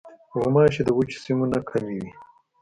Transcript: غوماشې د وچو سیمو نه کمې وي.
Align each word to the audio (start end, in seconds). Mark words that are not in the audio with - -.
غوماشې 0.33 0.81
د 0.85 0.89
وچو 0.97 1.17
سیمو 1.23 1.45
نه 1.53 1.59
کمې 1.69 1.93
وي. 2.01 2.11